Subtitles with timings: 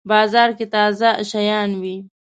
[0.09, 1.97] بازار کی تازه شیان وی